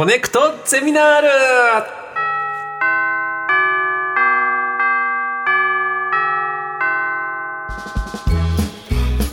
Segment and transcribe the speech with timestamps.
[0.00, 1.28] コネクトゼミナール。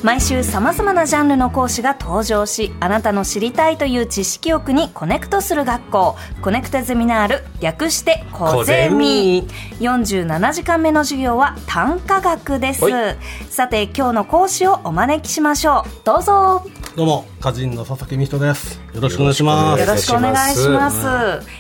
[0.04, 6.18] 毎週さまざまなジャンルの講師が登場しあなたの知りたいという知識欲にコネクトする学校。
[6.42, 9.48] コネクトゼミナール略してコゼミ。
[9.80, 12.84] 47時間目の授業は短歌学です。
[12.84, 13.18] はい。
[13.50, 15.90] さて今日の講師をお招きしましょう。
[16.04, 16.68] どうぞ。
[16.98, 18.82] どうも、歌人の佐々木美人です。
[18.94, 19.80] よろしくお願いします。
[19.82, 21.06] よろしくお願いします。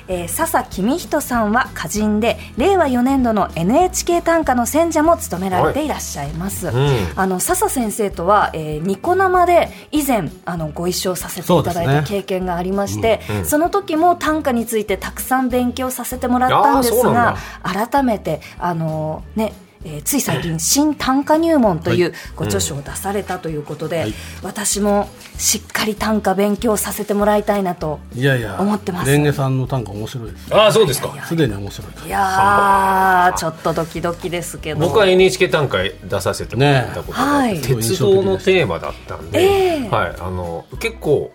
[0.07, 6.71] えー、笹公人さんは歌人で、令和4年度の NHK 短歌の選者も務められていらっしゃいます。
[6.71, 6.73] ん
[7.15, 19.53] あの笹先生とは、えーニコ生で以前あのご一緒させていただいた経験がありまして、その時も短歌についてたくさん勉強させてもらったんですが、改めてあのね。
[19.83, 22.13] えーつい最近「新短歌入門」というはい。
[22.35, 24.13] ご著書を出されたということで、はい。
[24.43, 29.11] 私もしっかり短歌勉強させてもらいたいなといやいや、思ってます。
[29.11, 30.53] レンゲさんの短歌面白いです。
[30.53, 31.13] ああそうですか。
[31.25, 32.07] すでに面白い。
[32.07, 34.79] いやーちょっとドキドキですけど。
[34.79, 39.89] 僕は NHK 短歌出させてもらったことがあって、ね鉄道のテーマだったんで、ええ。
[39.89, 41.31] はい、あの結構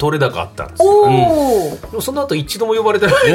[0.00, 2.00] 取れ高あったんですよ。
[2.00, 3.32] その後一度も呼ばれてない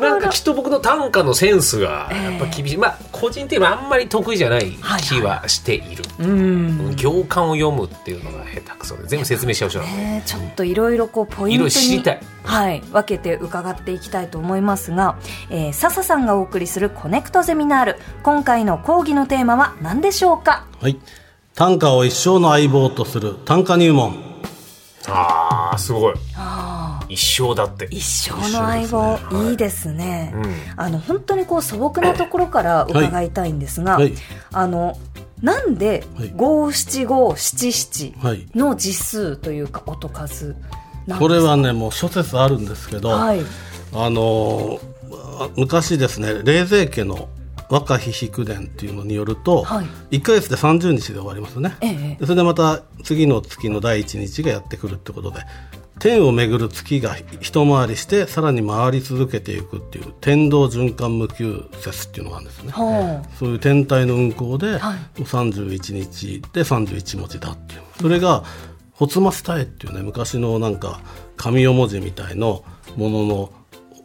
[0.00, 6.96] なんかきっと僕の短歌のセンスがやっぱ厳しい、まあ個人的にはあんまり得意じゃない気はしている、うん。
[6.96, 9.68] 行間を読むっていうのが下手くそで全部説明しちゃう。
[9.68, 10.22] 人なんで、ね。
[10.24, 12.20] ちょっといろいろこうポイントにたい。
[12.44, 15.16] はい、分けて伺っていきたいと思いますが、
[15.50, 17.96] えー、笹さんがお送りするコネクトゼミナール。
[18.22, 20.66] 今回の講義のテーマは何でしょうか？
[20.80, 20.98] はい。
[21.54, 24.32] 短歌を一生の相棒とする短歌入門。
[25.06, 25.41] ああ
[25.78, 26.14] すごい。
[27.08, 27.86] 一生だって。
[27.90, 29.18] 一生の相棒。
[29.50, 29.54] い。
[29.54, 30.54] いですね、うん。
[30.76, 34.14] あの本当にこう素朴なところから伺いたいんですが、はいはい。
[34.52, 34.98] あの
[35.42, 36.32] なんではい。
[36.36, 38.46] 五七五七七はい。
[38.54, 40.62] の字数というか音数なんで
[41.06, 41.18] すか？
[41.18, 43.40] これはね、もう諸説あるんですけど、はい。
[43.94, 44.80] あの
[45.56, 47.28] 昔ですね、冷泉家の
[47.72, 50.18] 若日秘伝っていうのによると、はい。
[50.18, 51.74] 1ヶ月で30日で終わりますよね。
[51.80, 55.40] ええでそれでまた次の月の第1日がやってくるってことで
[55.98, 62.72] 天を巡る月が一回りしてさらに回り続けていくっていう天道循環無休節っていうのがあるんですね。
[62.72, 65.22] はそういう天体の運行で、はい。
[65.22, 67.80] 31日で31文字だっていう。
[68.02, 68.44] それが
[68.92, 71.00] 「ホツマスタエ」っていうね昔のなんか
[71.38, 72.64] 紙代文字みたいの
[72.96, 73.52] ものの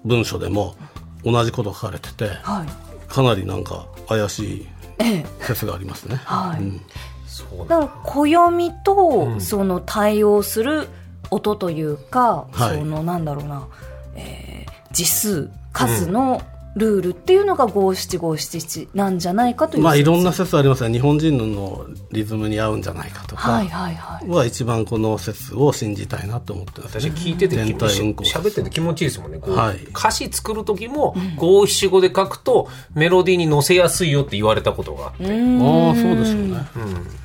[0.05, 0.78] 文書でも
[1.25, 2.87] 同じこと書かれててあはい
[3.17, 4.67] かなりなんか怪しい
[5.00, 5.25] ええ。
[5.41, 6.17] 説がありますね。
[6.17, 7.67] はい。
[7.67, 10.88] だから暦とその対応する
[11.31, 12.78] 音というか、はい。
[12.78, 13.67] そのなんだろうな、
[14.16, 16.41] えー字数数の
[16.78, 23.52] ルールっていうのが五七五七七なんじゃないかというまあいろんな説説ありますが日本人のリズムに合うんじゃないかとか。
[23.52, 24.28] はいはいはい。
[24.30, 28.24] は一番この説を信じたいなと思ってます、私聞いてて気全持ち体運行。
[28.24, 29.40] 喋ってて気持ちいいですもんね。
[29.40, 29.78] はい。
[29.86, 36.66] 歌詞作る時も五七五で書くとメロディーに乗せやすいよって言われたことがあって、ああそうですよね。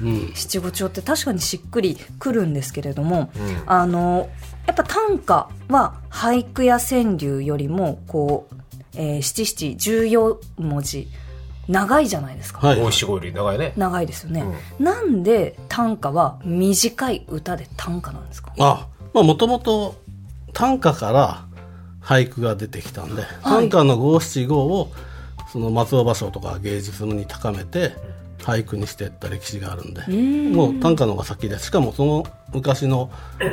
[0.02, 0.32] うん。
[0.34, 3.30] 七五調って確かにしっくりくるんですけれども、
[3.66, 4.28] あの
[4.66, 8.54] やっぱ短歌は俳句や川柳よりもこう、
[8.96, 11.08] えー七七十四文字。
[11.68, 12.80] 長いじゃないですか、はい。
[12.80, 13.72] 五七五より長いね。
[13.76, 14.44] 長いですよね、
[14.80, 18.52] なんで短歌は短い歌で短歌なんですか？
[18.58, 19.94] あまあもともと
[20.52, 21.44] 短歌から
[22.02, 24.90] 俳句が出てきたんで、短歌の五七五を
[25.52, 27.92] その松尾芭蕉とか芸術に高めて
[28.40, 30.02] 俳句にしていった歴史があるんで
[30.52, 33.10] もう短歌の方が先でしかもその昔の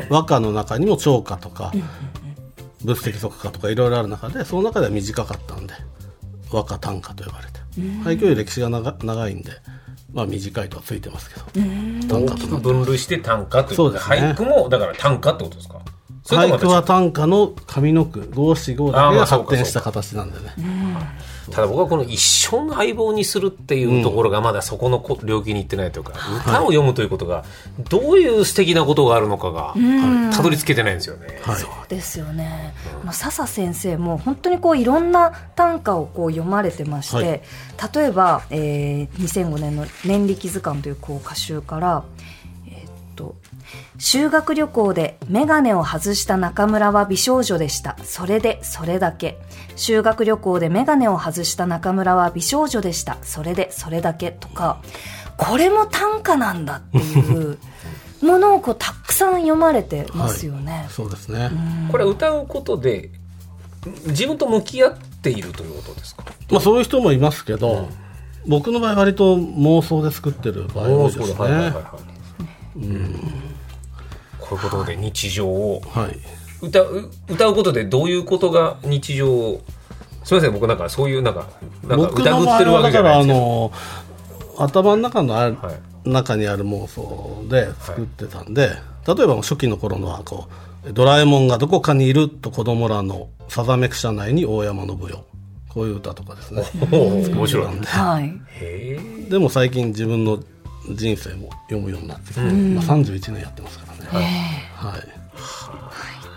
[0.09, 2.28] 和歌の中にも長歌とか仏石
[2.83, 5.73] 俗歌とかいろいろある中でその中では短かったんで
[6.51, 7.59] 和歌短歌と呼ばれて。
[8.03, 9.51] 俳句より歴史が長長いんで
[10.11, 11.45] まあ短いとはついてますけど。
[12.07, 12.37] 短大歌とか。
[12.37, 14.31] きく分類して短歌ということでそうですね。
[14.31, 15.79] 俳句もだから短歌ってことですか？
[16.25, 20.53] 俳句は短歌の上の句五七五だけが発展した形なんでね
[21.49, 26.13] ただ僕はこの一生の相棒にするっていうところがまだそこのこ領域に行ってないというか、
[26.45, 27.43] 歌を読むということが
[27.89, 29.73] どういう素敵なことがあるのかが
[30.33, 31.39] たどり着けてないんですよね。
[31.41, 37.41] はいそうですよね、あの笹先生も本当にこういろんな短歌をこう読まれてまして、はい
[37.93, 42.03] 例えば、えー2005年の「年力図鑑」というこう歌集から、
[42.67, 43.35] えーっと
[43.97, 47.97] 修学旅行で眼鏡を外した中村は美少女でした。
[48.03, 49.37] それで、それだけ。
[49.79, 53.17] 修学旅行で眼鏡を外した中村は美少女でした。
[53.23, 54.31] それで、それだけ。
[54.31, 54.81] とか、
[55.37, 57.57] これも短歌なんだっていう
[58.25, 60.85] ものをこうたくさん読まれてますよね。
[60.89, 61.49] そうですね、
[61.91, 63.09] これは歌うことで
[64.07, 66.23] 自分と向き合っているということですか？
[66.51, 67.87] まあそういう人もいますけど、
[68.45, 71.33] 僕の場合割と妄想で作ってる場合多いですね。
[71.39, 71.83] はいはいはいはい。
[74.39, 76.17] こういうことで日常をはい
[76.61, 79.61] 歌う歌うことでどういうことが日常を
[80.23, 81.47] すみません僕なんかそういうなんか
[81.87, 83.37] なんか僕の場疑ってるわ合はだからあけじゃないですよ。
[83.37, 83.71] の
[84.57, 86.09] 頭の中のある、はい。
[86.09, 88.71] 中にある妄想で作ってたんで、
[89.07, 90.47] 例えば初期の頃のはこ
[90.85, 95.23] う「ドラえもんがどこかにいる」と子供らのさざめく社内に大山信代
[95.69, 96.63] こういう歌とかですね。
[96.91, 97.65] 面白い。
[97.65, 97.87] なんで。
[97.87, 98.25] はい。
[98.61, 100.39] へえでも最近自分の
[100.91, 105.01] 人生も読むようになってきて、まあ、31年やってますからね、はい、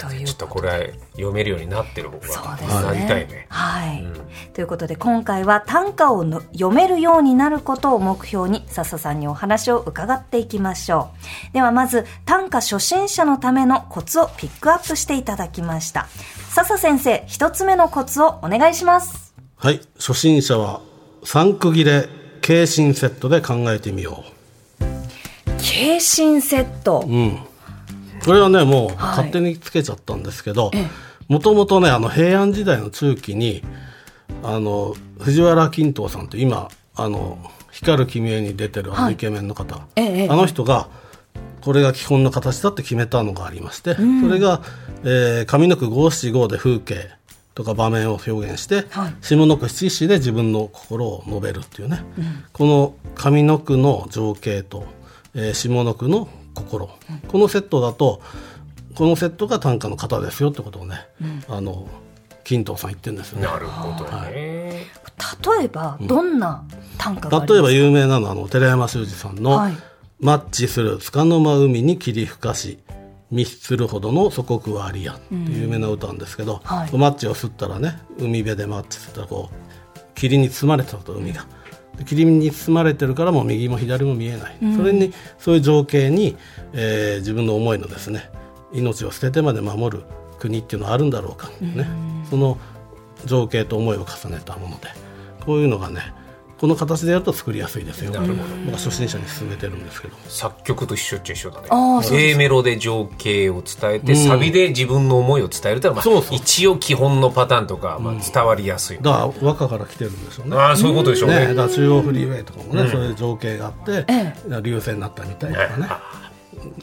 [0.08, 0.78] というちょっとこれは
[1.12, 2.82] 読めるようになってる方がそうですね。
[2.82, 4.04] なりたいねはい、
[4.52, 11.10] ということで今回は短歌をの読めるようになることを目標に笹さんにお話を伺っていきましょ
[11.50, 11.54] う。
[11.54, 16.08] ではまず短歌初心者のためのコツをピックアップしていただきました。
[16.50, 19.34] 笹先生、一つ目のコツをお願いします。
[19.56, 20.80] はい、初心者は
[21.24, 22.08] 3区切れ
[22.42, 24.24] 軽心セットで考えてみよ
[25.58, 27.04] 軽心セット。
[27.06, 27.38] う、うん、
[28.24, 28.96] これはねもうはい。
[28.96, 30.70] 勝手につけちゃったんですけど
[31.28, 33.62] もともとねあの平安時代の中期に
[34.42, 37.38] あの藤原金藤さんという今あの
[37.70, 40.28] 光る君へに出てるあのイケメンの方、ええええ。
[40.28, 40.88] あの人が
[41.62, 44.60] これが基本の形だって決めたのがありまして、それが、
[45.04, 47.08] えー上の句五七五で風景
[47.54, 49.14] とか場面を表現して、はい。
[49.20, 52.04] 下の句七七で自分の心を述べるっていうね、
[52.52, 54.84] この上の句の情景と、
[55.34, 56.88] えー下の句の心、
[57.28, 58.20] このセットだと
[58.94, 61.06] このセットが短歌の型ですよってことをね、
[61.48, 61.88] あの
[62.44, 63.46] 金藤さん言ってるんですよね。
[63.46, 64.86] なるほどね。
[65.58, 66.64] 例えば、どんな
[66.98, 67.54] 短歌がありますか？
[67.54, 69.76] 例えば有名なのはあの寺山修司さんのはい
[70.20, 72.78] 「マッチする束の間海に霧吹かし
[73.30, 76.90] 密するほどの祖国はありや」っていう有名な歌なんですけど、はい。
[76.90, 81.40] こうマッチを吸ったらね海辺でマッチ吸ったらこう霧に包まれてたと海が。
[81.42, 81.48] で
[82.06, 86.36] 霧に包まれてるからもう右も左も見えない、それにそういう情景に、
[86.72, 88.30] えー自分の思いのですね
[88.72, 90.04] 命を捨ててまで守る
[90.38, 91.86] 国っていうのはあるんだろうか、ね、
[92.28, 92.58] その
[93.26, 94.88] 情景と思いを重ねたもので
[95.44, 96.00] こういうのがね
[96.62, 98.12] この形でやると作りやすいですよ。
[98.12, 98.54] なるほど。
[98.66, 100.16] 僕は初心者に勧めてるんですけど。
[100.28, 101.66] 作曲と一緒っちゃ一緒だね。
[102.12, 106.36] A メロで情景を伝えて、サビで自分の思いを伝えるというのは、まあ、そうそう。
[106.36, 110.56] 一応基本のパターンとか、まあ、伝わりやすい、だから和歌から来てるんでしょうね。
[110.56, 111.48] ああそういうことでしょうね。
[111.48, 115.88] ねだ中央フリーウェイとかもね、そういう情景があって、え流星になったみたいとかね。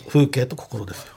[0.10, 1.14] 風景と心ですよ。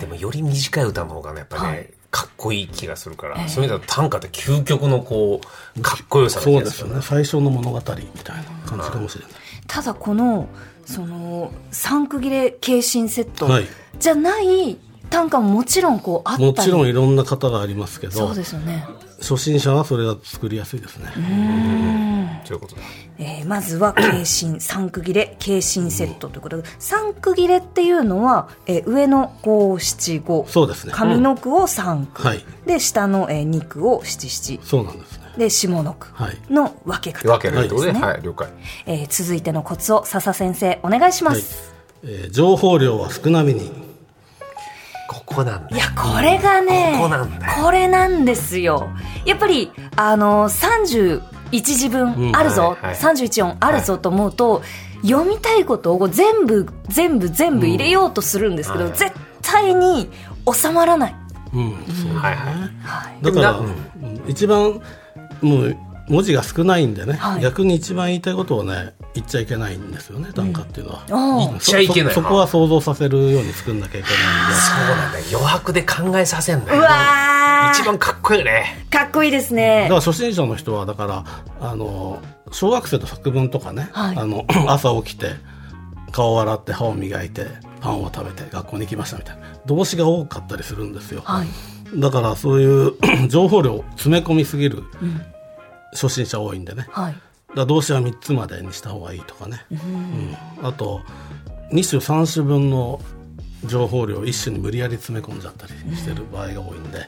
[0.00, 5.40] でもより短い歌の方がねやっぱね、かっこいい気がするから、そういう意味では短歌って究極のこ
[5.76, 7.02] うかっこよさな気そうですすよね。
[7.02, 8.04] 最初の物語みたいな
[8.64, 9.32] 感じかもしれない、
[9.66, 10.48] ただこの
[10.86, 13.66] その三区切れ軽心セットはい。
[13.98, 14.78] じゃない
[15.10, 16.46] 短歌ももちろんこうあったり。
[16.46, 18.86] もちろんいろんな方がありますけどそうですよね、
[19.18, 21.20] 初心者はそれが作りやすいですね、そ
[22.50, 22.82] ういうことだ。
[23.18, 30.92] えーまずは軽心 三区切れ軽心セットということで三区切れっていうのは、えー上の五七五そうですね。
[30.92, 32.44] 上の句を三句、はい。
[32.66, 34.60] で下の、えー、二句を七七。
[34.62, 35.24] そうなんですね。
[35.38, 36.38] で下の句はい。
[36.50, 38.06] の分け方分けるってことで、ですね。
[38.06, 38.48] はい了解。
[38.86, 41.40] えー続いてのコツを笹先生お願いしまはい。
[41.40, 43.70] す、えー情報量は少なめに。
[45.06, 47.62] ここなんだいや、これがね、ここなんだよ。
[47.62, 48.88] これなんですよ。
[49.26, 50.48] やっぱり、あの、
[51.58, 52.96] 31字分あるぞ、はいはい。
[52.96, 54.62] 31音あるぞと思うと、
[55.02, 58.92] 読みたいことを全部、全部、全部入れようとするんですけど、はい。
[58.94, 59.12] 絶
[59.42, 60.10] 対に
[60.52, 61.16] 収まらない。
[61.52, 61.72] うん。
[61.94, 62.16] そう。
[62.16, 62.54] はいはい。
[62.82, 63.22] はい。
[63.22, 64.22] だから、うん。
[64.26, 64.80] 一番
[65.42, 65.76] もう
[66.08, 67.40] 文字が少ないんでね、はい。
[67.40, 74.18] 逆に一番言いたいことをね言っちゃいけないんですよね短歌っていうのは、あ言っちゃいけないそそこは想像させるように作んなきゃいけない
[74.54, 77.80] そうなんだよ余白で考えさせんだうよわー。
[77.80, 78.86] 一番かっこいいよね。
[78.90, 79.94] かっこいいですんでねだか。
[79.94, 81.24] ら初心者の人はだから
[81.60, 82.20] あの
[82.52, 84.16] 小学生と作文とかね、はい。
[84.16, 85.32] あの 朝起きて
[86.12, 87.46] 顔を洗って歯を磨いて
[87.80, 89.42] パンを食べて学校に行きましたみたいな。
[89.66, 91.46] 動詞が多かったりするんですよ、はい。
[92.00, 92.92] だからそういう
[93.28, 94.82] 情報量詰め込みすぎる
[95.94, 97.14] 初心者多いんでね、はい。
[97.56, 100.36] だ動詞は3つまでにした方がいいとかね、うん。
[100.62, 101.00] あと
[101.72, 103.00] 2種3種分の
[103.64, 107.06] 情報量を1種に無理やり詰め込んじゃったりしてる場合が多いんで、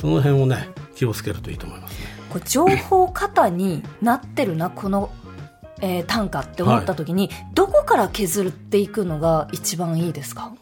[0.00, 2.06] その辺をね気をつけるといいと思いますね。
[2.30, 5.10] これ情報型になってるな、この、
[5.82, 10.52] えー短歌って思った時に、どこから削っていくのが一番いいですか？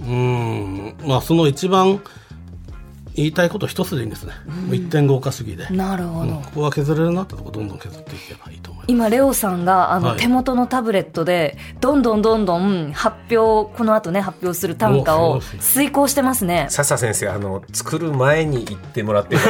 [0.00, 0.94] うん。
[1.06, 2.02] まあその一番
[3.16, 4.32] 言いたいこと一つでいいんですね、
[4.66, 6.36] もう一点豪華主義で、なるほど。
[6.36, 6.42] うん。
[6.42, 8.92] ここは削れるなってとこどんどん削っていけばいいと思います。
[8.92, 10.18] 今レオさんがあの、はい。
[10.18, 16.66] 手元のタブレットでどんどんどんどん発表この後ね発表する短歌を遂行してますね。
[16.68, 19.40] 笹先生あの作る前に言ってもらってる。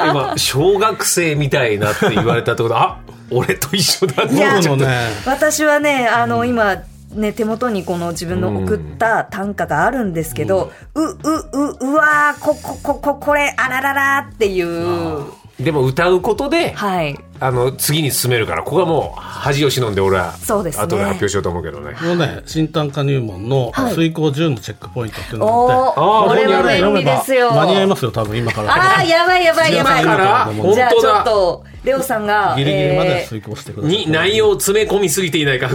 [0.00, 3.00] 今小学生みたいなって言われたってことあ
[3.30, 4.34] 俺と一緒だって。
[4.34, 5.08] いや僕もね。
[5.24, 6.76] 私はねあの今
[7.12, 15.24] ね、手元にこの自分の送った短歌があるんですけど、う、う、う、うわー、こ、こ、こ、こ、これ、あらららっていう、
[15.58, 17.18] でも歌うことで、はい。
[17.38, 20.84] あの次に進めるからここはもう恥を忍んで俺はそうですね。
[20.84, 21.94] 後で発表しようと思うけどね。
[21.98, 23.94] このね新短歌入門のはい。
[23.94, 27.52] 遂行10のチェックポイントっていうのがあって、おー、あーこれは便利ですよ。
[27.52, 28.74] 間に合いますよ多分今から。
[28.74, 30.02] あー、やばいやばいやばい。
[30.02, 30.44] 今から。
[30.46, 31.20] 本じゃあちょ当だ。
[31.20, 35.68] っと、レオさんが、ギリギリまでえー遂行してください、に内容を詰め込みすぎていないか。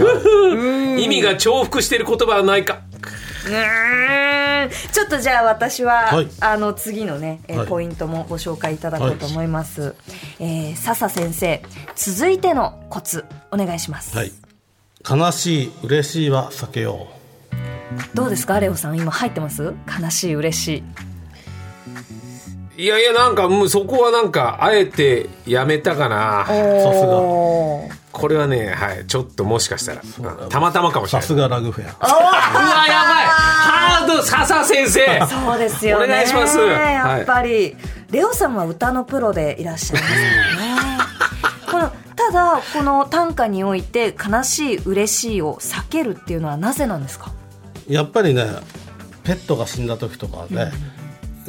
[0.98, 2.80] 意味が重複している言葉はないか。
[3.46, 4.70] うーん。
[4.92, 6.28] ちょっとじゃあ私は、はい。
[6.40, 7.66] あの次のね、えーはい。
[7.68, 9.94] ポイントもご紹介いただこうと思います、
[10.40, 11.62] えー笹先生
[11.94, 14.32] 続いてのコツお願いします、はい。
[15.08, 17.08] 悲しい嬉しいは避けよ
[18.14, 18.98] どうですかレオさん？
[18.98, 19.74] 今入ってます？
[20.00, 20.82] 悲しい嬉しい
[22.76, 26.46] いやいやなんかもうそこはなんかあえてやめたかな。
[26.50, 27.96] おー。
[28.12, 30.02] これはねはいちょっともしかしたら。
[30.02, 31.22] うんたまたまかもうしれない。
[31.22, 31.88] さすがラグフェア。
[31.88, 33.26] うわやばい。
[33.26, 36.04] ハード笹先生そうですよね。
[36.04, 36.58] お願いします。
[36.58, 37.76] やっぱり、
[38.10, 40.98] レオさんは歌のプロでいらっしゃいますからね。
[41.70, 47.30] このただこの短歌において悲しい嬉しいを避けるっていうのはなぜなんですか？
[47.88, 48.44] やっぱりね
[49.24, 50.70] ペットが死んだ時とかで、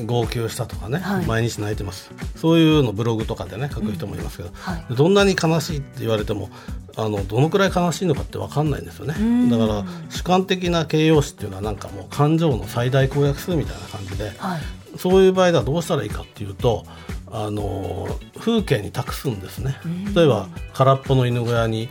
[0.05, 1.25] 号泣したとかね、はい。
[1.25, 2.11] 毎日泣いてます。
[2.35, 4.85] そういうのブログとかでね書く人もいますけど、はい。
[4.95, 6.49] どんなに悲しいって言われても
[6.95, 9.15] あのどのくらい悲しいのかって分かんないんですよね。
[9.49, 14.61] だから主観的な形容詞っていうのはなんかもう感情の最大公約数みたいな感じで、はい。
[14.97, 16.85] そういう場合ではどうしたらいいかっていうと
[17.29, 18.07] あの
[18.39, 19.77] 風景に託すんですね。
[20.15, 21.89] 例えば空っぽの犬小屋に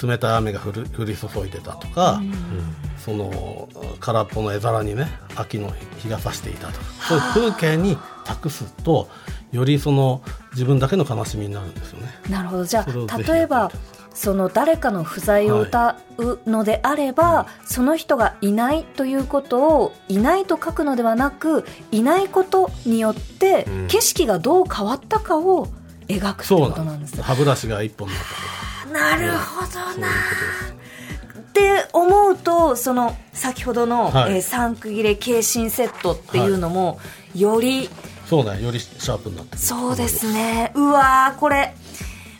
[0.00, 2.20] 冷たい雨が降る降り注いでたとか、
[3.04, 3.68] その
[4.00, 9.08] 空っぽの絵皿にね秋の日が差していたとかそういう風景に託すと
[9.52, 10.20] よりその
[10.52, 12.08] 自分だけの悲しみになるんですよね。
[12.28, 13.70] なるほどじゃあ例えば
[14.14, 25.68] その誰かの不在を歌うのであれば、その人がいないということをいないと書くのではなくいないことによってうん景色がどう変わったかを
[26.08, 27.22] 描くってそうことなんですね。
[27.22, 30.08] 歯ブラシが一本になったとかなるほどそういうな。
[30.08, 30.12] こ
[30.60, 30.67] とです。
[31.58, 34.36] って思うとその先ほどの、はい。
[34.36, 36.98] えー三区切れ軽心セットっていうのも、
[37.34, 37.88] より
[38.26, 40.72] そうねよりシャープになってそうですね。
[40.74, 41.74] うわーこれ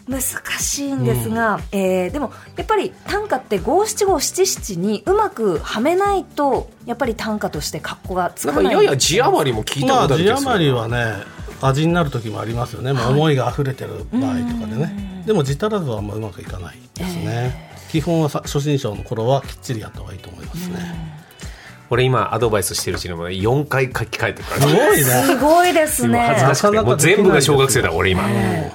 [0.08, 20.76] 難しいんですが、えーでもやっぱり短歌って五七五七七にうまくはめないとやっぱり短歌として格好がつかないやや字余りも聞いたまあ字ことある気がする余りはね味になる時もありますよね、まあ、思いが溢れてる場合とかでね、でも字足らずはあんまうまくいかないですね、基本はさ初心者の頃はきっちりやった方がいいと思いますね、
[21.90, 24.60] 俺今アドバイスしてるうちにも4回書き換えてるから。
[24.66, 25.04] すごいね。
[25.04, 28.72] すごいです今恥ずねかしくてもう全部が小学生だ俺今、え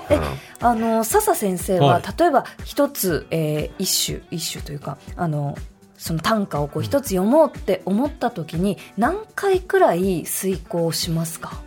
[0.59, 2.03] あの笹先生は、はい。
[2.17, 5.57] 例えば一つ、えー一首一首というかあの
[5.97, 11.61] その短歌をこう一つ読もうって思った時に何回くらい遂行しますか、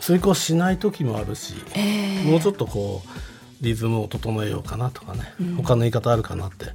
[0.00, 3.29] 遂行しない時もあるし、えーもうちょっとこう
[3.60, 6.66] リズムを整えようかなとかね、他の言い方あるかなって。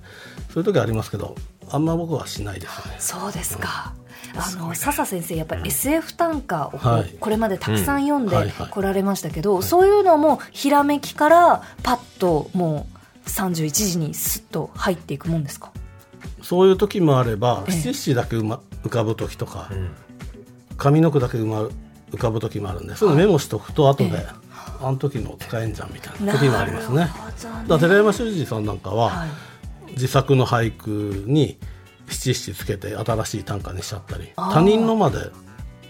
[0.54, 1.36] そういう時ありますけど
[1.70, 2.96] あんま僕はしないですね。
[3.00, 3.94] そうですか。
[4.38, 7.16] あの笹先生やっぱり SF 短歌をこう、はい。
[7.20, 12.88] これまでたくさん読んでこられましたけど、そういうのもひらめきからパッとも
[13.26, 15.72] う31時にスッと入っていくもんですか？
[16.44, 17.82] そういう時もあればええ。
[17.82, 19.90] 七七だけうま浮かぶ時とか、ん。
[20.78, 21.62] 上の句だけうま
[22.12, 24.45] 浮かぶ時もあるんでそういうのメモしとくと後で、ええ
[24.82, 27.10] あの時の使えんじゃんみたいな時もありますね。
[27.68, 29.30] なだ寺山修司さんなんかは、はい。
[29.92, 31.58] 自作の俳句に
[32.10, 35.32] 七七つけて新しい短歌にしちゃったり他人のまで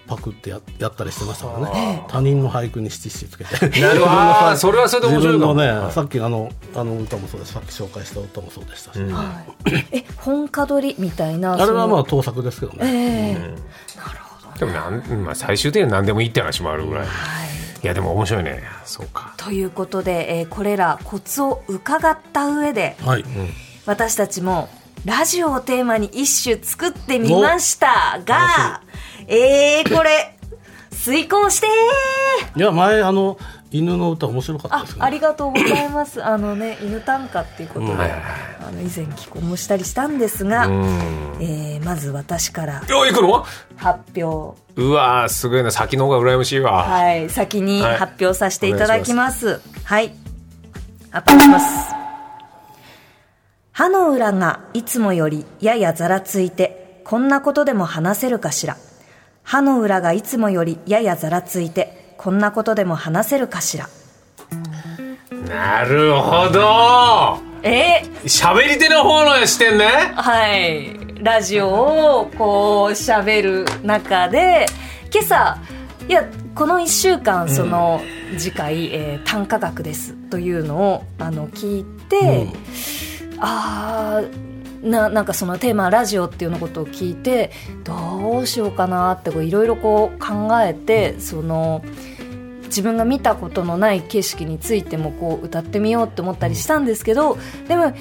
[0.07, 2.03] パクってややったりしてましたからね。
[2.07, 3.69] 他人の俳句に七七つけて。
[3.81, 4.11] なるほど。
[4.11, 5.53] あーそれはそれで面自白いかも。
[5.55, 7.53] 分のねさっきあのあの歌もそうです。
[7.53, 9.13] さっき紹介した歌もそうでしたし、うん。
[9.13, 9.23] は
[9.65, 13.41] い、え本家取りみたいなあれはまあ盗作ですけどえね、えうん。
[13.41, 17.09] なるほどでもなん、まあ、最終的には何でもいいって話もあるぐらい、は
[17.43, 17.44] い
[17.85, 18.63] いやでも面白いね。
[18.83, 19.35] そうか。
[19.37, 23.25] ということで、えーこれらコツを伺った上ではい、
[23.85, 24.69] 私たちも
[25.05, 28.81] ラジオをテーマに一首作ってみましたが
[29.27, 30.35] えー、これ
[30.89, 31.67] 遂行して
[32.55, 33.37] いや前あの
[33.71, 35.01] 犬の歌面白かったあですね。
[35.01, 36.23] ありがとうございます。
[36.25, 38.09] あのね犬短歌っていうことで、うんはい。
[38.09, 38.29] はいはい
[38.67, 41.37] あの以前寄稿もしたりしたんですが、うん。
[41.39, 43.45] えーまず私からよ行くの？
[43.77, 44.59] 発表。
[44.75, 45.69] うわーすごいな。
[45.71, 47.97] 先の方が羨ましいわ、はい、先にはい。
[47.97, 49.61] 発表させていただきます。
[49.83, 50.13] はい。
[51.11, 51.93] 発表します。
[53.71, 58.77] 歯の裏がいつもよりややざらついて、こんなことでも話せるかしら。
[59.43, 63.87] 歯の裏がいつもよりややざらついて、こんなことでも話せるかしら？
[65.47, 67.37] なるほど。
[67.63, 68.01] え？
[68.23, 69.85] 喋り手の方の視点ね。
[70.15, 70.97] はい。
[71.23, 71.69] ラジオ
[72.21, 74.65] をこう喋る中で
[75.13, 75.57] 今朝
[76.07, 78.01] いやこの1週間その
[78.37, 82.47] 次回、えー単価額ですというのをあの聞いて、
[83.39, 87.51] あーななんかそのテーマラジオっていうのことを聞いて
[87.83, 91.83] どうしようかなっていろいろこう考えてその
[92.65, 97.93] 自分が見たことのない景色についてもこう歌ってみようって思ったりしたんですけどでも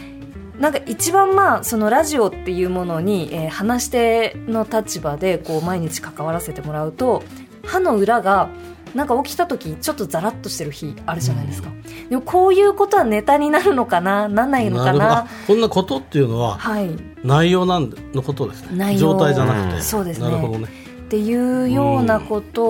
[0.58, 7.22] なんか一番まあそのラジオっていうものに、えー話し手の立場でこう毎日関わらせてもらうと
[7.64, 8.48] 歯の裏が
[8.94, 11.70] なんか起きた時ちょっとザラッとしてる日あるじゃないですか、
[12.08, 14.28] でもこういうことはネタになるのかな？
[14.28, 15.26] なんないのかな？
[15.46, 16.90] こんなことっていうのははい。
[17.24, 18.96] 内容なんでのことですね。
[18.96, 19.82] 状態じゃなくて。
[19.82, 20.26] そうですね。
[20.26, 20.68] なるほどね。
[21.04, 22.64] っていうようなこと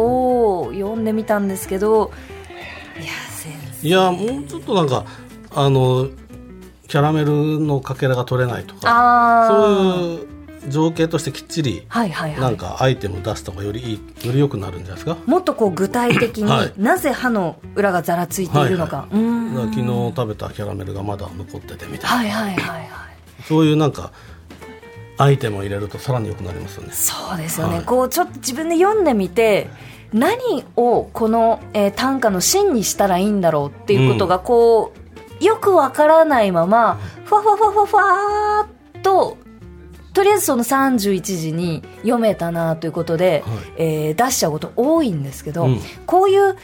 [0.61, 2.11] を読んでみたんですけど、
[2.97, 3.89] いや先生。
[3.89, 5.05] いやもうちょっとなんか
[5.53, 6.09] あの
[6.89, 9.73] キャラメルのかけらが取れないとかそう
[10.21, 10.34] いう
[10.69, 12.41] 情景としてきっちりはいはいはい。
[12.41, 15.17] なんかアイテムを出した方がよりいいより良くなるんじゃないですか？
[15.27, 16.73] もっとこう具体的に、はい。
[16.77, 19.55] なぜ歯の裏がざらついているのか、うーん。
[19.55, 22.89] だから昨日食べたキャラメルがまだ残っててみたいな、はいはいはいはい。
[23.47, 24.13] そういうなんか
[25.17, 26.93] アイテムを入れるとさらに良くなりますよね。
[26.93, 27.85] そうですよね、はい。
[27.85, 29.69] こうちょっと自分で読んでみて
[30.13, 34.93] 何をこの、えー短歌の芯にしたらいいんだろうっていうことがこ
[35.41, 39.37] う、よくわからないままふわふわふわふわふわーっと
[40.15, 43.59] とりあえずその31時に読めたなということで、はい。
[43.77, 45.81] えー出しちゃうこと多いんですけど、うん。
[46.07, 46.57] こういう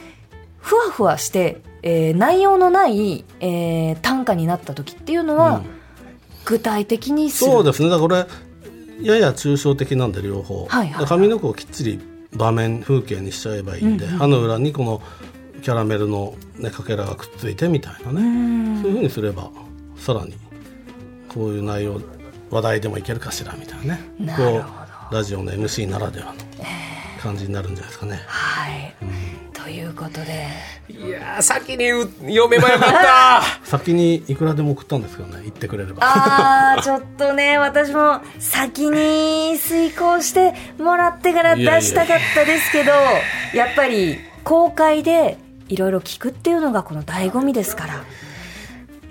[0.57, 5.65] ふわふわして、えー内容のない、えー短歌になった時っていうのは、うん。
[6.45, 7.89] 具体的にそうですね。
[7.89, 8.29] だからこ
[9.03, 11.99] れやや抽象的なんで両方、はいはい上の句をきっちり
[12.33, 15.01] 場面風景にしちゃえばいいんで、歯の裏にこの
[15.61, 19.51] キャラメルの、ね、かけらがくっついてみたいなね、そういうふうにすれば
[19.97, 20.33] さらに
[21.27, 21.99] こういう内容
[22.51, 24.01] 話題でもいけるかしらみたいなね。
[24.19, 24.63] なるほど。
[24.63, 24.69] こ
[25.11, 26.33] うラジオの MC ならではの
[27.21, 28.21] 感じになるんじゃないですかね。
[28.27, 28.95] はい、
[29.53, 30.47] ということで。
[30.89, 33.41] いやー先にう読めばよかった。
[33.63, 35.99] 先にいくらでも送ったんですけどね言ってくれれば。
[36.01, 42.91] あーちょっとね私も先に遂行してもらってから出したかったですけど
[43.53, 45.37] やっぱり公開で
[45.69, 48.03] いろいろ聞くっていうのがこの醍醐味ですから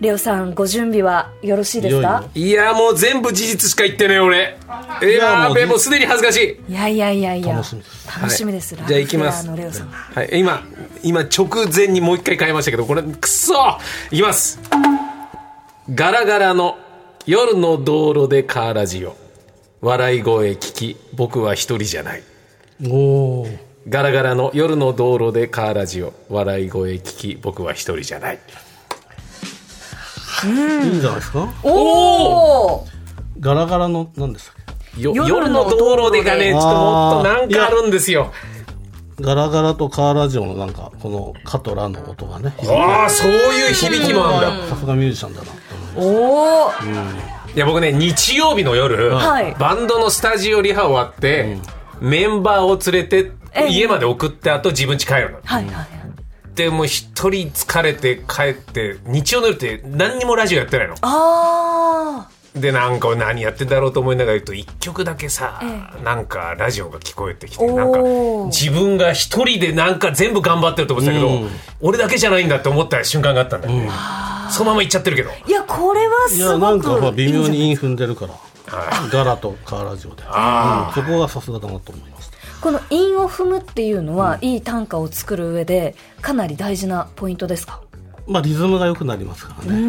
[0.01, 2.25] レオさんご準備はよろしいですか？
[2.35, 4.59] いやもう全部事実しか言ってねえ俺。
[5.03, 6.73] いやべもうすでに恥ずかしい。
[6.73, 8.17] いやいやいやいや楽しみです。
[8.21, 8.87] 楽しみです、はい。
[8.87, 9.47] じゃあ行きます。
[9.55, 9.91] レオさん。
[9.91, 10.31] がはい。
[10.41, 10.63] 今
[11.03, 13.55] 今直前にもう一回変えましたけどこれくそ
[14.11, 14.59] いきます。
[15.95, 16.79] ガラガラの
[17.27, 19.17] 夜の道路でカーラジオ。
[19.83, 22.23] 笑い声聞き僕は一人じゃない。
[22.89, 23.47] おお
[23.87, 26.15] ガラガラの夜の道路でカーラジオ。
[26.31, 28.39] 笑い声聞き僕は一人じゃない
[30.47, 31.49] いいんじゃないですか？
[31.63, 32.87] おお
[33.41, 34.55] ガラガラの何でしたっ
[35.01, 38.33] よ夜夜のの道路でがねちょっともっとなんかあるんですよ。
[39.17, 44.67] けガラガラとカーラジオのなんかこのカとラの音がねああそういう響きもあるんだ。
[44.69, 46.89] さすがミュージシャンだなと思います。
[46.89, 49.55] おおいや僕ね日曜日の夜、はい。
[49.59, 51.59] バンドのスタジオリハ終わって、
[52.01, 53.69] メンバーを連れてええ。
[53.69, 55.41] 家まで送ってあと自分家帰るの。
[55.45, 56.00] はいはい
[56.51, 60.95] はいでもう一人疲れて帰って日曜の夜って何にもラジオやってないの。
[61.03, 68.01] あでなんか何やってんだろうと思いながら言うと一曲だけさ、えなんかラジオが聞こえてきてなんか
[68.47, 71.51] 自分が一人でなんか全部頑張ってると思ってたけど、うん。
[71.81, 73.89] 俺だけじゃないんだって思った瞬間があったんだよね、
[74.51, 75.31] そのまま行っちゃってるけど。
[75.31, 78.35] あいやこれはいすやなんごくかまあ微妙いいんじゃないに韻踏んでるから。
[79.13, 80.29] ガラとカーラジオで、うん。
[80.93, 82.30] そこがさすがだなと思いました
[82.61, 87.81] この韻を踏むっていうのは、いい短歌を作る上でかなり大事なポイントですか？
[88.27, 89.81] まあリズムが良くなりますからうね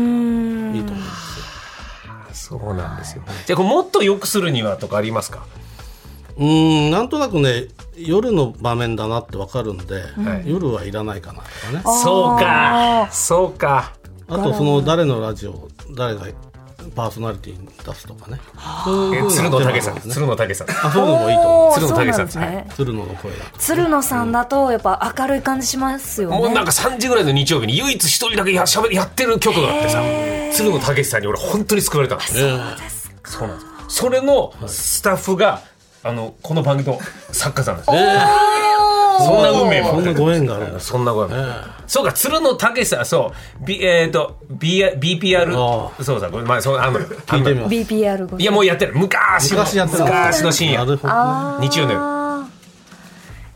[0.71, 0.75] ん。
[0.75, 1.39] いいと思います。
[1.39, 3.23] よそうなんですよ。
[3.45, 5.45] じゃあこれもっと良くするにはとかありますか？
[6.37, 7.65] うーんなんとなくね
[7.97, 10.49] 夜の場面だなってわかるんで、はい。
[10.49, 11.81] 夜はいらないかなとかね。
[11.83, 13.11] そうあかー。
[13.11, 13.93] そうか。
[14.27, 16.25] あとその誰のラジオ誰が
[16.95, 18.39] パーソナリティに出すとかね。
[19.29, 19.99] 鶴野武さん。
[20.09, 20.69] 鶴野武さん。
[20.69, 21.73] あそういうのもいいと思う。
[21.75, 22.41] 鶴野武さん。
[22.41, 22.67] ね。
[22.75, 26.37] 鶴野の声だと鶴野さんだとやっぱ明るい感じしますよね。
[26.37, 30.01] もうなんか3時ぐらいの日曜日に唯一一人だけやしゃべやってる曲があってさ。
[30.53, 33.11] 鶴野武さんに俺本当に救われたのそうなんです
[33.87, 35.61] それのスタッフが
[36.03, 36.99] あのこの番組の
[37.31, 38.70] 作家さんなんです
[39.19, 41.35] そんな運命もそんなご縁があるんですそんなご縁も
[41.87, 43.65] そうか鶴野武さんそう。
[43.65, 47.75] B えっと B BPR あそうさごめんまあそうあんのよ聞いてみます。
[47.75, 48.93] BPR ごいやもうやってる。
[48.95, 52.01] 昔の昔やってたんですね昔の深夜日曜の夜。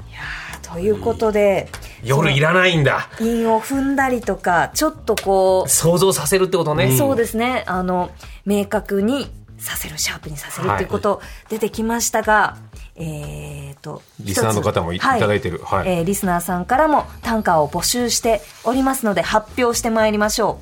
[0.10, 1.70] いやーということで、
[2.04, 3.10] 夜いらないんだ。
[3.20, 7.64] 韻を踏んだりとかちょっとこう想像させるってことね、そうですね。
[7.68, 8.12] あの、
[8.46, 12.58] 明確にさせる、シャープにさせるっていうこと出てきましたが、
[12.98, 20.60] えっ、と、リスナーの方もいただいてるはいえーリスナーさんからも短歌を募集しておりますので発表してまいりましょ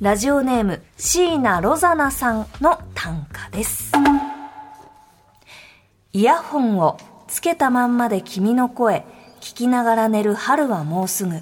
[0.00, 0.04] う。
[0.04, 3.92] ラジオネーム、椎名ロザナさんの短歌です。
[6.12, 9.04] イヤホンをつけたまんまで君の声、
[9.40, 11.40] 聞きながら寝る春はもうすぐ。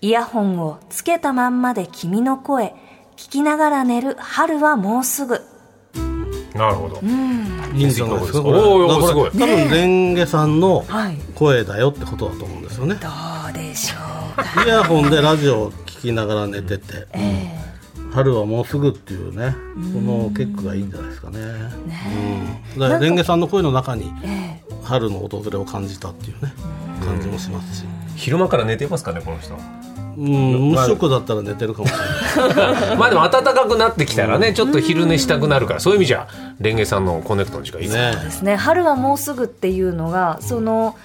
[0.00, 2.74] イヤホンをつけたまんまで君の声、
[3.16, 5.40] 聞きながら寝る春はもうすぐ。
[6.56, 7.00] なるほど、
[7.74, 7.90] いいん。
[7.90, 8.40] じゃないですか？
[8.40, 9.30] おーこれすごい。
[9.30, 11.18] 多分レンゲさんのはい。
[11.34, 12.94] 声だよってことだと思うんですよね。
[12.94, 13.08] ど
[13.50, 13.96] うでしょ
[14.32, 14.64] うか。
[14.64, 17.06] イヤホンでラジオを聞きながら寝てて、
[18.12, 19.54] 春はもうすぐっていうね、
[19.92, 21.38] この結句がいいんじゃないですかね。
[21.38, 26.52] うん、だからレンゲさんの声の中にえ春の訪れを感じたっていうね、
[27.04, 27.84] 感じもしますし。
[28.16, 29.58] 昼間から寝てますかねこの人
[30.16, 31.92] うん、無色だったら寝てるかもし
[32.36, 32.96] れない。
[32.98, 36.26] まあでも暖かくなってきたらねちょっと昼寝したくなるからそういう意味じゃ
[36.60, 38.56] レンゲさんのコネクトの時間いいですねねですね。
[38.56, 40.96] 春はもうすぐっていうのが、その、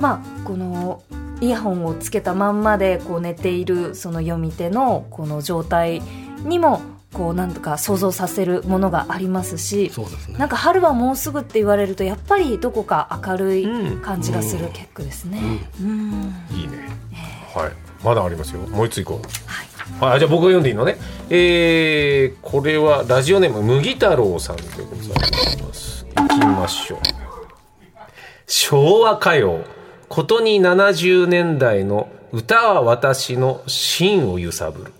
[0.00, 1.02] まあ、この、
[1.40, 6.02] イヤホンをつけたまんまでこう寝ているその読み手のこの状態
[6.44, 6.80] にも
[7.12, 10.38] こうなんとか想像させるものがありますしそうですね。
[10.38, 14.02] なんか春はもうすぐって言われるとやっぱりどこか明るいうん。
[14.02, 15.40] 感じがする結句ですね。
[15.80, 16.34] うん。
[16.50, 16.88] いいね
[17.54, 17.72] はい。
[18.04, 18.60] まだありますよ。
[18.68, 20.04] もう一ついこう。
[20.04, 20.96] はい、じゃあ僕が読んでいいのね。
[21.30, 26.06] えー、これはラジオネーム麦太郎さんでございます。
[26.10, 26.98] いきましょう。
[28.46, 29.64] 昭和歌謡。
[30.08, 34.92] ことに70年代の歌は私の心を揺さぶる。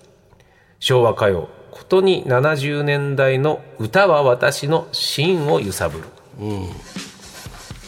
[0.81, 1.49] 昭和歌謡。
[1.71, 6.05] ことに70年代の歌は私の心を揺さぶる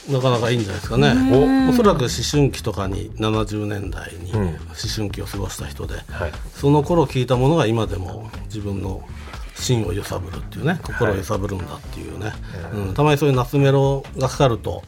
[0.08, 1.14] なかなかいいんじゃないですかね。
[1.68, 4.54] おおそらく思春期とかに70年代に思
[4.94, 6.32] 春期を過ごした人で、はい。
[6.54, 9.02] その頃聞いたものが今でも自分の
[9.60, 12.32] 心を揺さぶるっていうね心を揺さぶるんだっていうね、
[12.72, 14.82] うんたまにそういう夏メロがかかると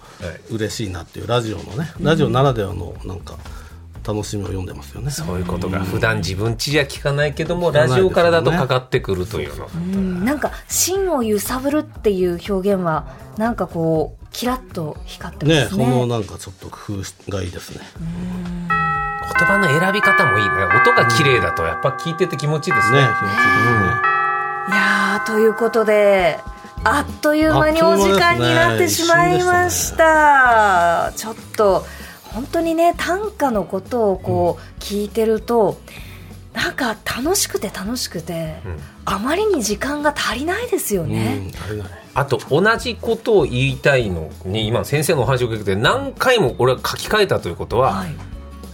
[0.51, 3.37] 嬉しいなっていうラジオのねラジオならではのなんか
[4.05, 5.11] 楽しみを読んでますよね。
[5.11, 15.87] そういうことが普段自分家じゃ聞かないけどもラジオからだとかかってくるというのうんなんか芯を揺さぶるっていう表現はなんかこうキラッと光ってまねそすね。
[15.87, 17.81] のなんかちょっと工夫がいいですね。
[19.39, 24.13] 言葉の選び方もいいね音が綺麗だとやっぱ聞いてて気持ちいいですねね気持ちいいですね。
[24.69, 26.39] いやーということで
[26.85, 31.85] あっという間にお時間になってしまいましたちょっと
[32.33, 35.77] 本当にね短歌のことをこう聞いてると、
[36.63, 38.55] なんか楽しくて楽しくて、
[39.05, 41.51] あまりに時間が足りないですようんね。
[42.15, 48.15] あと同じことを言いたいのに今先生のお話を聞いて何回も俺は書き換えたということは、はい。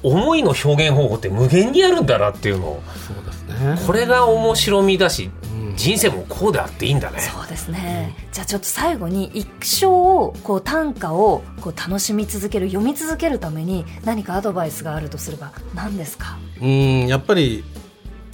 [0.03, 3.43] 思いの表現方法って無限にあるんだなっていうのをそうです
[3.81, 3.87] ね。
[3.87, 5.31] これが面白みだし、
[5.75, 7.19] 人生もこうであっていいんだね。
[7.19, 16.39] そうですね、じゃあちょっと最後に一生をこう短歌をこう楽しみ続ける読み続けるために何かアドバイスがあるとすれば何ですか？
[16.61, 17.65] うんやっぱり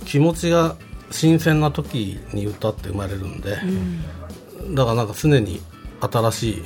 [0.05, 0.77] 気持ちが
[1.11, 3.57] 新鮮な時に歌って生まれるんで、
[4.75, 5.61] だからなんか常に
[6.01, 6.63] 新しい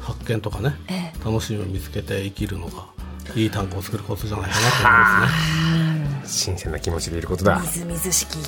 [0.00, 2.86] 発見とかね、え楽しみを見つけて生きるのが
[3.34, 6.06] いい単語を作ることじゃないかなと思いますね。
[6.26, 7.60] 新鮮な気持ちでいることだ。
[7.60, 8.38] みずみずしき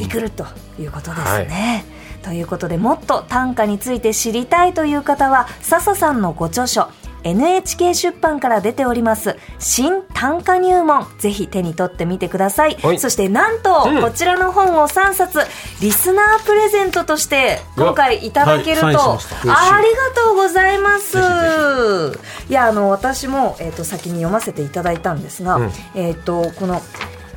[0.00, 0.46] 生くると
[0.78, 1.84] いうことですね。
[2.22, 6.88] ということでもっと短歌について知りたいという方は笹さんのご著書
[7.24, 11.06] NHK 出版から出ております新短歌入門。
[11.18, 12.98] ぜひ手に取ってみてください、はい。
[12.98, 14.02] そしてなんと、うん。
[14.02, 15.38] こちらの本を3冊
[15.80, 18.96] リスナープレゼントとして今回いただけると、はい。
[18.96, 21.12] ありがとうございます。
[21.12, 25.70] ぜいやあの私も、えー、と先に読ませていただいたんですが、うん。
[25.94, 26.82] えっ、とこの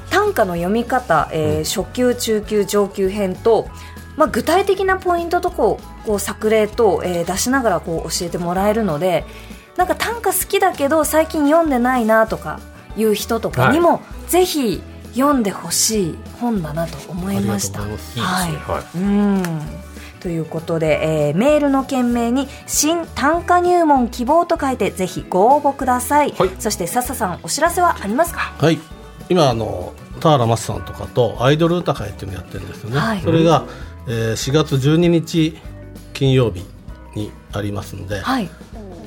[0.10, 3.70] 短歌の読み方、えー初級中級上級編と、
[4.18, 9.26] まあ、具体的なポイントとこうこう作例と、えー出しながらこう教えてもらえるので
[9.78, 12.60] なんか短歌好きだけど最近読んでないなとか
[12.98, 14.82] いう人とかにも、ぜひ
[15.14, 17.82] 読んでほしい本だなと思いました。
[17.82, 17.88] いい。
[17.88, 18.24] いですね。
[18.24, 18.98] はい。
[18.98, 19.44] うん
[20.20, 26.52] ということで、えーメールの件名に「新短歌入門希望」と書いてぜひご応募ください、はい。
[26.60, 28.54] そして笹さんお知らせはありますか？
[28.60, 28.80] はい。
[29.30, 33.22] 今あの田原町さんとかとアイドル歌会っていうのをやってるんですよね、はい。
[33.22, 33.64] それが、
[34.08, 35.58] えー4月12日
[36.14, 36.66] 金曜日
[37.16, 38.50] にありますんで、はい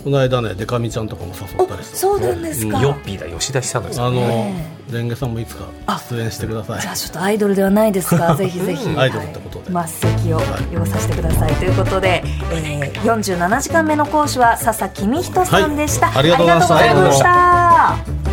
[0.04, 5.64] この間ねデカミちゃんとかも誘おったりしてそうなんですか、ヨッピーだ吉田久典さんあの、ねレンゲさんもいつか
[6.10, 6.80] 出演してください。
[6.82, 8.86] じゃあちょっとアイドルではないですが ぜひぜひ。
[8.96, 9.74] アイドルってことで。
[9.74, 9.88] はい。
[9.88, 11.54] 末席を要させてください。
[11.54, 16.18] ということで、えー、47時間目の講師は笹公人さんでした、はい。
[16.18, 16.76] ありがとうございました。
[16.76, 18.23] ありがとうございました